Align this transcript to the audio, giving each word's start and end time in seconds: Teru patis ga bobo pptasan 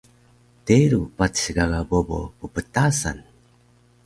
Teru 0.69 1.01
patis 1.19 1.43
ga 1.57 1.65
bobo 1.91 2.19
pptasan 2.53 3.19